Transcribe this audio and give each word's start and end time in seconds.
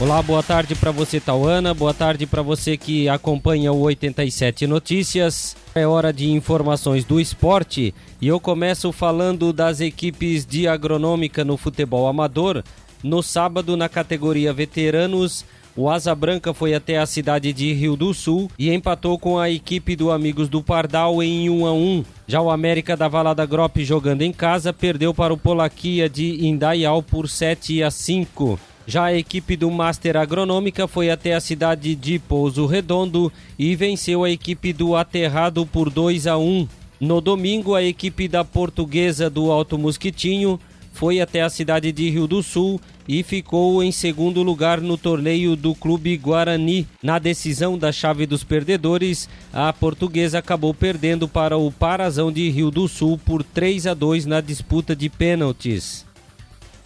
Olá, 0.00 0.20
boa 0.20 0.42
tarde 0.42 0.74
para 0.74 0.90
você, 0.90 1.20
Tauana. 1.20 1.72
Boa 1.72 1.94
tarde 1.94 2.26
para 2.26 2.42
você 2.42 2.76
que 2.76 3.08
acompanha 3.08 3.72
o 3.72 3.78
87 3.78 4.66
Notícias. 4.66 5.56
É 5.72 5.86
hora 5.86 6.12
de 6.12 6.28
informações 6.32 7.04
do 7.04 7.20
esporte 7.20 7.94
e 8.20 8.26
eu 8.26 8.40
começo 8.40 8.90
falando 8.90 9.52
das 9.52 9.80
equipes 9.80 10.44
de 10.44 10.66
agronômica 10.66 11.44
no 11.44 11.56
futebol 11.56 12.08
amador. 12.08 12.64
No 13.04 13.22
sábado, 13.22 13.76
na 13.76 13.88
categoria 13.88 14.52
veteranos, 14.52 15.44
o 15.76 15.88
Asa 15.88 16.12
Branca 16.12 16.52
foi 16.52 16.74
até 16.74 16.98
a 16.98 17.06
cidade 17.06 17.52
de 17.52 17.72
Rio 17.72 17.94
do 17.94 18.12
Sul 18.12 18.50
e 18.58 18.72
empatou 18.72 19.16
com 19.16 19.38
a 19.38 19.48
equipe 19.48 19.94
do 19.94 20.10
Amigos 20.10 20.48
do 20.48 20.60
Pardal 20.60 21.22
em 21.22 21.48
1 21.48 21.66
a 21.66 21.72
1. 21.72 22.04
Já 22.26 22.40
o 22.40 22.50
América 22.50 22.96
da 22.96 23.06
Valada 23.06 23.46
Grop 23.46 23.76
jogando 23.78 24.22
em 24.22 24.32
casa 24.32 24.72
perdeu 24.72 25.14
para 25.14 25.32
o 25.32 25.38
Polaquia 25.38 26.08
de 26.08 26.44
Indaial 26.46 27.00
por 27.00 27.28
7 27.28 27.80
a 27.80 27.92
5. 27.92 28.58
Já 28.86 29.04
a 29.04 29.16
equipe 29.16 29.56
do 29.56 29.70
Master 29.70 30.16
Agronômica 30.16 30.86
foi 30.86 31.10
até 31.10 31.34
a 31.34 31.40
cidade 31.40 31.94
de 31.94 32.18
Pouso 32.18 32.66
Redondo 32.66 33.32
e 33.58 33.74
venceu 33.74 34.24
a 34.24 34.30
equipe 34.30 34.72
do 34.72 34.94
Aterrado 34.94 35.64
por 35.64 35.88
2 35.88 36.26
a 36.26 36.36
1. 36.36 36.68
No 37.00 37.20
domingo, 37.20 37.74
a 37.74 37.82
equipe 37.82 38.28
da 38.28 38.44
Portuguesa 38.44 39.30
do 39.30 39.50
Alto 39.50 39.78
Mosquitinho 39.78 40.60
foi 40.92 41.20
até 41.20 41.42
a 41.42 41.50
cidade 41.50 41.90
de 41.90 42.08
Rio 42.08 42.26
do 42.26 42.42
Sul 42.42 42.80
e 43.08 43.22
ficou 43.22 43.82
em 43.82 43.90
segundo 43.90 44.42
lugar 44.42 44.80
no 44.80 44.96
torneio 44.96 45.56
do 45.56 45.74
Clube 45.74 46.16
Guarani. 46.16 46.86
Na 47.02 47.18
decisão 47.18 47.76
da 47.76 47.90
chave 47.90 48.26
dos 48.26 48.44
perdedores, 48.44 49.28
a 49.52 49.72
portuguesa 49.72 50.38
acabou 50.38 50.72
perdendo 50.72 51.26
para 51.26 51.56
o 51.56 51.72
Parazão 51.72 52.30
de 52.30 52.48
Rio 52.48 52.70
do 52.70 52.86
Sul 52.86 53.18
por 53.18 53.42
3 53.42 53.88
a 53.88 53.94
2 53.94 54.24
na 54.26 54.40
disputa 54.40 54.94
de 54.94 55.08
pênaltis. 55.08 56.06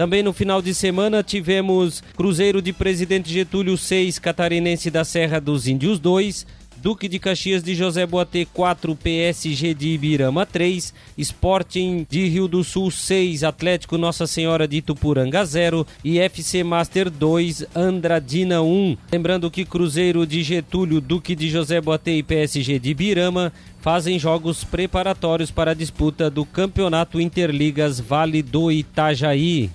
Também 0.00 0.22
no 0.22 0.32
final 0.32 0.62
de 0.62 0.72
semana 0.72 1.22
tivemos 1.22 2.02
Cruzeiro 2.16 2.62
de 2.62 2.72
Presidente 2.72 3.30
Getúlio 3.30 3.76
6, 3.76 4.18
Catarinense 4.18 4.90
da 4.90 5.04
Serra 5.04 5.38
dos 5.38 5.68
Índios 5.68 5.98
2, 5.98 6.46
Duque 6.78 7.06
de 7.06 7.18
Caxias 7.18 7.62
de 7.62 7.74
José 7.74 8.06
Boatê 8.06 8.46
4, 8.46 8.96
PSG 8.96 9.74
de 9.74 9.88
Ibirama 9.88 10.46
3, 10.46 10.94
Sporting 11.18 12.06
de 12.08 12.26
Rio 12.28 12.48
do 12.48 12.64
Sul 12.64 12.90
6, 12.90 13.44
Atlético 13.44 13.98
Nossa 13.98 14.26
Senhora 14.26 14.66
de 14.66 14.78
Itupuranga 14.78 15.44
0 15.44 15.86
e 16.02 16.18
FC 16.18 16.64
Master 16.64 17.10
2, 17.10 17.66
Andradina 17.76 18.62
1. 18.62 18.96
Lembrando 19.12 19.50
que 19.50 19.66
Cruzeiro 19.66 20.26
de 20.26 20.42
Getúlio, 20.42 21.02
Duque 21.02 21.36
de 21.36 21.50
José 21.50 21.78
Boatê 21.78 22.16
e 22.16 22.22
PSG 22.22 22.78
de 22.78 22.92
Ibirama 22.92 23.52
fazem 23.82 24.18
jogos 24.18 24.64
preparatórios 24.64 25.50
para 25.50 25.72
a 25.72 25.74
disputa 25.74 26.30
do 26.30 26.46
Campeonato 26.46 27.20
Interligas 27.20 28.00
Vale 28.00 28.42
do 28.42 28.72
Itajaí. 28.72 29.68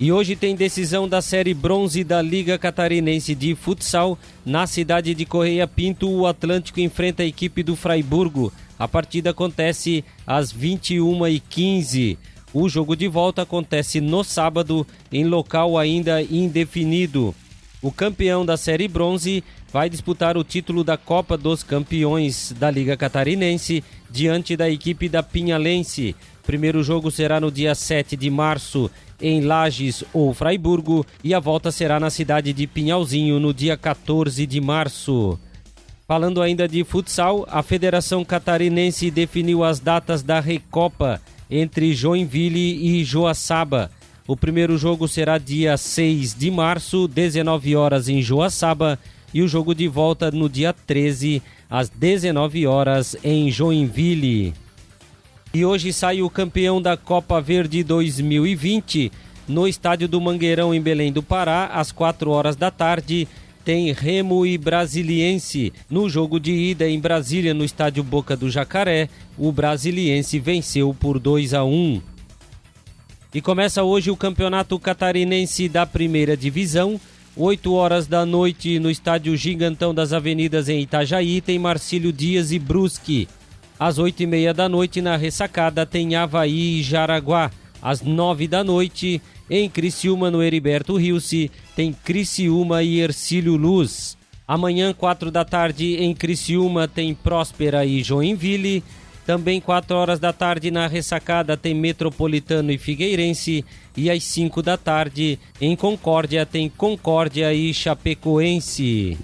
E 0.00 0.10
hoje 0.10 0.34
tem 0.34 0.56
decisão 0.56 1.08
da 1.08 1.22
Série 1.22 1.54
Bronze 1.54 2.02
da 2.02 2.20
Liga 2.20 2.58
Catarinense 2.58 3.34
de 3.34 3.54
Futsal. 3.54 4.18
Na 4.44 4.66
cidade 4.66 5.14
de 5.14 5.24
Correia 5.24 5.66
Pinto, 5.66 6.10
o 6.10 6.26
Atlântico 6.26 6.80
enfrenta 6.80 7.22
a 7.22 7.26
equipe 7.26 7.62
do 7.62 7.76
Fraiburgo. 7.76 8.52
A 8.78 8.88
partida 8.88 9.30
acontece 9.30 10.04
às 10.26 10.52
21h15. 10.52 12.18
O 12.52 12.68
jogo 12.68 12.96
de 12.96 13.06
volta 13.06 13.42
acontece 13.42 14.00
no 14.00 14.24
sábado, 14.24 14.86
em 15.10 15.24
local 15.24 15.78
ainda 15.78 16.20
indefinido. 16.20 17.34
O 17.80 17.90
campeão 17.90 18.44
da 18.44 18.56
Série 18.56 18.88
Bronze 18.88 19.42
vai 19.72 19.88
disputar 19.88 20.36
o 20.36 20.44
título 20.44 20.84
da 20.84 20.96
Copa 20.96 21.36
dos 21.36 21.62
Campeões 21.62 22.52
da 22.58 22.70
Liga 22.70 22.96
Catarinense 22.96 23.82
diante 24.10 24.56
da 24.56 24.68
equipe 24.68 25.08
da 25.08 25.22
Pinhalense. 25.22 26.14
Primeiro 26.44 26.82
jogo 26.82 27.10
será 27.10 27.40
no 27.40 27.50
dia 27.50 27.74
7 27.74 28.16
de 28.16 28.28
março 28.28 28.90
em 29.22 29.40
Lages 29.40 30.04
ou 30.12 30.34
Fraiburgo 30.34 31.06
e 31.22 31.32
a 31.32 31.40
volta 31.40 31.70
será 31.70 32.00
na 32.00 32.10
cidade 32.10 32.52
de 32.52 32.66
Pinhalzinho 32.66 33.38
no 33.38 33.54
dia 33.54 33.76
14 33.76 34.44
de 34.44 34.60
março. 34.60 35.38
Falando 36.06 36.42
ainda 36.42 36.68
de 36.68 36.84
futsal, 36.84 37.46
a 37.48 37.62
Federação 37.62 38.24
Catarinense 38.24 39.10
definiu 39.10 39.64
as 39.64 39.80
datas 39.80 40.22
da 40.22 40.40
Recopa 40.40 41.20
entre 41.50 41.94
Joinville 41.94 42.98
e 42.98 43.04
Joaçaba. 43.04 43.90
O 44.26 44.36
primeiro 44.36 44.76
jogo 44.76 45.06
será 45.08 45.38
dia 45.38 45.76
6 45.76 46.34
de 46.34 46.50
março, 46.50 47.08
19 47.08 47.76
horas 47.76 48.08
em 48.08 48.20
Joaçaba, 48.20 48.98
e 49.32 49.42
o 49.42 49.48
jogo 49.48 49.74
de 49.74 49.88
volta 49.88 50.30
no 50.30 50.48
dia 50.48 50.72
13, 50.72 51.42
às 51.70 51.88
19 51.88 52.66
horas 52.66 53.16
em 53.24 53.50
Joinville. 53.50 54.52
E 55.54 55.66
hoje 55.66 55.92
sai 55.92 56.22
o 56.22 56.30
campeão 56.30 56.80
da 56.80 56.96
Copa 56.96 57.38
Verde 57.38 57.84
2020 57.84 59.12
no 59.46 59.68
estádio 59.68 60.08
do 60.08 60.18
Mangueirão, 60.18 60.74
em 60.74 60.80
Belém 60.80 61.12
do 61.12 61.22
Pará, 61.22 61.66
às 61.66 61.92
4 61.92 62.30
horas 62.30 62.56
da 62.56 62.70
tarde. 62.70 63.28
Tem 63.62 63.92
Remo 63.92 64.46
e 64.46 64.56
Brasiliense. 64.56 65.70
No 65.90 66.08
jogo 66.08 66.40
de 66.40 66.52
ida 66.52 66.88
em 66.88 66.98
Brasília, 66.98 67.52
no 67.52 67.64
estádio 67.64 68.02
Boca 68.02 68.34
do 68.34 68.50
Jacaré, 68.50 69.10
o 69.36 69.52
Brasiliense 69.52 70.38
venceu 70.38 70.96
por 70.98 71.18
2 71.18 71.52
a 71.52 71.62
1. 71.62 72.00
E 73.34 73.42
começa 73.42 73.82
hoje 73.82 74.10
o 74.10 74.16
Campeonato 74.16 74.78
Catarinense 74.78 75.68
da 75.68 75.84
Primeira 75.84 76.34
Divisão. 76.34 76.98
8 77.36 77.72
horas 77.74 78.06
da 78.06 78.24
noite 78.24 78.78
no 78.78 78.90
estádio 78.90 79.36
Gigantão 79.36 79.94
das 79.94 80.14
Avenidas 80.14 80.70
em 80.70 80.80
Itajaí 80.80 81.42
tem 81.42 81.58
Marcílio 81.58 82.10
Dias 82.10 82.52
e 82.52 82.58
Brusque. 82.58 83.28
Às 83.84 83.98
oito 83.98 84.22
e 84.22 84.26
meia 84.28 84.54
da 84.54 84.68
noite, 84.68 85.02
na 85.02 85.16
ressacada, 85.16 85.84
tem 85.84 86.14
Havaí 86.14 86.78
e 86.78 86.82
Jaraguá. 86.84 87.50
Às 87.82 88.00
nove 88.00 88.46
da 88.46 88.62
noite, 88.62 89.20
em 89.50 89.68
Criciúma, 89.68 90.30
no 90.30 90.40
Heriberto 90.40 90.96
Rilse, 90.96 91.50
tem 91.74 91.92
Criciúma 91.92 92.84
e 92.84 93.00
Ercílio 93.00 93.56
Luz. 93.56 94.16
Amanhã, 94.46 94.94
quatro 94.94 95.32
da 95.32 95.44
tarde, 95.44 95.96
em 95.96 96.14
Criciúma, 96.14 96.86
tem 96.86 97.12
Próspera 97.12 97.84
e 97.84 98.04
Joinville. 98.04 98.84
Também 99.26 99.60
quatro 99.60 99.96
horas 99.96 100.20
da 100.20 100.32
tarde, 100.32 100.70
na 100.70 100.86
ressacada, 100.86 101.56
tem 101.56 101.74
Metropolitano 101.74 102.70
e 102.70 102.78
Figueirense. 102.78 103.64
E 103.96 104.08
às 104.08 104.22
cinco 104.22 104.62
da 104.62 104.76
tarde, 104.76 105.40
em 105.60 105.74
Concórdia, 105.74 106.46
tem 106.46 106.68
Concórdia 106.68 107.52
e 107.52 107.74
Chapecoense. 107.74 109.18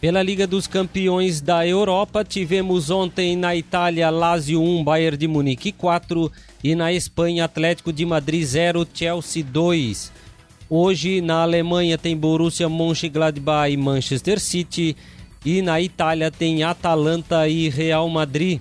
Pela 0.00 0.22
Liga 0.22 0.46
dos 0.46 0.66
Campeões 0.66 1.40
da 1.40 1.66
Europa, 1.66 2.24
tivemos 2.24 2.90
ontem 2.90 3.36
na 3.36 3.56
Itália 3.56 4.10
Lazio 4.10 4.60
1, 4.60 4.84
Bayern 4.84 5.16
de 5.16 5.26
Munique 5.26 5.72
4 5.72 6.30
e 6.62 6.74
na 6.74 6.92
Espanha 6.92 7.44
Atlético 7.44 7.92
de 7.92 8.04
Madrid 8.04 8.44
0, 8.44 8.86
Chelsea 8.92 9.42
2. 9.42 10.12
Hoje 10.68 11.20
na 11.20 11.42
Alemanha 11.42 11.96
tem 11.96 12.16
Borussia 12.16 12.68
Mönchengladbach 12.68 13.72
e 13.72 13.76
Manchester 13.76 14.38
City 14.38 14.96
e 15.44 15.62
na 15.62 15.80
Itália 15.80 16.30
tem 16.30 16.62
Atalanta 16.62 17.48
e 17.48 17.68
Real 17.68 18.08
Madrid. 18.08 18.60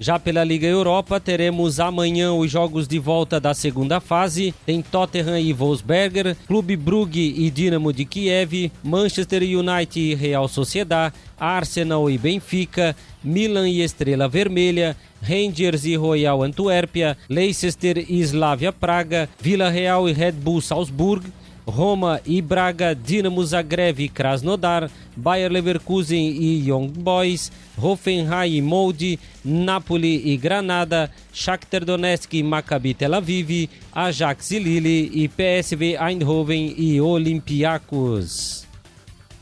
Já 0.00 0.16
pela 0.16 0.44
Liga 0.44 0.66
Europa, 0.66 1.18
teremos 1.18 1.80
amanhã 1.80 2.32
os 2.32 2.48
jogos 2.48 2.86
de 2.86 3.00
volta 3.00 3.40
da 3.40 3.52
segunda 3.52 3.98
fase. 3.98 4.54
Tem 4.64 4.80
Tottenham 4.80 5.40
e 5.40 5.52
Wolfsberger, 5.52 6.36
Clube 6.46 6.76
Brugge 6.76 7.34
e 7.36 7.50
Dinamo 7.50 7.92
de 7.92 8.04
Kiev, 8.04 8.70
Manchester 8.82 9.42
United 9.42 9.98
e 9.98 10.14
Real 10.14 10.46
Sociedad, 10.46 11.12
Arsenal 11.36 12.08
e 12.08 12.16
Benfica, 12.16 12.94
Milan 13.24 13.68
e 13.68 13.80
Estrela 13.80 14.28
Vermelha, 14.28 14.96
Rangers 15.20 15.84
e 15.84 15.96
Royal 15.96 16.44
Antuérpia, 16.44 17.18
Leicester 17.28 17.98
e 18.08 18.20
Slavia 18.20 18.72
Praga, 18.72 19.28
Vila 19.40 19.68
Real 19.68 20.08
e 20.08 20.12
Red 20.12 20.32
Bull 20.32 20.60
Salzburg, 20.60 21.26
Roma 21.68 22.20
e 22.24 22.40
Braga, 22.40 22.94
Dinamo 22.94 23.44
Zagreb 23.44 24.02
e 24.02 24.08
Krasnodar, 24.08 24.90
Bayer 25.14 25.52
Leverkusen 25.52 26.28
e 26.28 26.66
Young 26.66 26.88
Boys, 26.88 27.52
Hoffenheim 27.76 28.56
e 28.56 28.62
Molde, 28.62 29.18
Napoli 29.44 30.32
e 30.32 30.36
Granada, 30.38 31.10
Shakhtar 31.32 31.84
Donetsk 31.84 32.32
e 32.32 32.42
Maccabi 32.42 32.94
Tel 32.94 33.14
Aviv, 33.14 33.68
Ajax 33.92 34.50
e 34.52 34.58
Lille 34.58 35.10
e 35.12 35.28
PSV 35.28 35.96
Eindhoven 36.00 36.74
e 36.76 37.00
Olympiacos. 37.00 38.66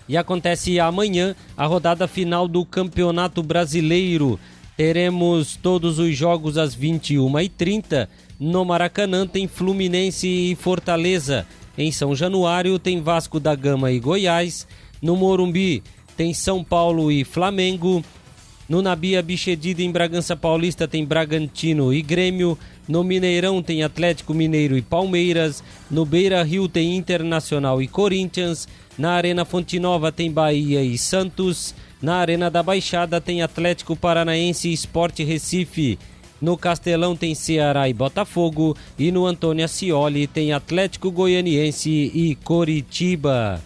E 0.09 0.17
acontece 0.17 0.81
amanhã 0.81 1.35
a 1.57 1.67
rodada 1.67 2.09
final 2.09 2.49
do 2.49 2.65
Campeonato 2.65 3.43
Brasileiro. 3.43 4.39
Teremos 4.77 5.57
todos 5.57 5.99
os 5.99 6.17
jogos 6.17 6.59
às 6.59 6.77
21h30. 6.77 8.09
No 8.39 8.65
Maracanã 8.65 9.27
tem 9.27 9.49
Fluminense 9.49 10.29
e 10.29 10.55
Fortaleza. 10.55 11.47
Em 11.79 11.93
São 11.93 12.15
Januário 12.15 12.79
tem 12.79 13.01
Vasco 13.01 13.39
da 13.39 13.55
Gama 13.55 13.93
e 13.93 14.01
Goiás. 14.01 14.67
No 15.03 15.15
Morumbi 15.17 15.83
tem 16.17 16.33
São 16.33 16.65
Paulo 16.65 17.13
e 17.13 17.25
Flamengo. 17.25 18.03
No 18.69 18.83
Nabia 18.83 19.23
Bichedida 19.23 19.83
em 19.83 19.93
Bragança 19.93 20.35
Paulista 20.35 20.89
tem 20.89 21.05
Bragantino 21.05 21.93
e 21.93 22.03
Grêmio. 22.03 22.59
No 22.89 23.05
Mineirão 23.05 23.63
tem 23.63 23.83
Atlético 23.83 24.35
Mineiro 24.35 24.77
e 24.77 24.83
Palmeiras. 24.83 25.63
No 25.91 26.05
Beira 26.05 26.43
Rio 26.43 26.69
tem 26.69 26.97
Internacional 26.97 27.81
e 27.81 27.87
Corinthians. 27.87 28.67
Na 28.99 29.13
Arena 29.13 29.45
Fonte 29.45 29.79
Nova 29.79 30.11
tem 30.11 30.33
Bahia 30.33 30.83
e 30.83 30.97
Santos. 30.99 31.75
Na 32.01 32.17
Arena 32.17 32.51
da 32.51 32.63
Baixada 32.63 33.21
tem 33.21 33.43
Atlético 33.43 33.95
Paranaense 33.95 34.69
e 34.69 34.73
Esporte 34.73 35.23
Recife. 35.23 35.99
No 36.41 36.57
Castelão 36.57 37.17
tem 37.17 37.35
Ceará 37.35 37.89
e 37.89 37.95
Botafogo. 37.95 38.77
E 38.99 39.11
no 39.11 39.27
Antônio 39.27 39.65
Ascioli 39.65 40.27
tem 40.27 40.53
Atlético 40.53 41.11
Goianiense 41.11 41.91
e 41.91 42.35
Coritiba. 42.45 43.61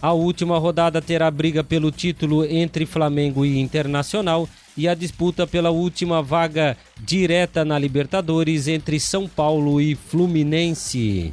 A 0.00 0.12
última 0.12 0.58
rodada 0.58 1.02
terá 1.02 1.28
briga 1.28 1.64
pelo 1.64 1.90
título 1.90 2.44
entre 2.44 2.86
Flamengo 2.86 3.44
e 3.44 3.58
Internacional 3.58 4.48
e 4.76 4.86
a 4.86 4.94
disputa 4.94 5.44
pela 5.44 5.70
última 5.70 6.22
vaga 6.22 6.76
direta 7.00 7.64
na 7.64 7.76
Libertadores 7.76 8.68
entre 8.68 9.00
São 9.00 9.26
Paulo 9.26 9.80
e 9.80 9.96
Fluminense. 9.96 11.32